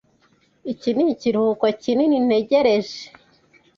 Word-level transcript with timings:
Iki 0.71 0.89
nikiruhuko 0.93 1.65
kinini 1.81 2.17
ntegereje. 2.25 3.01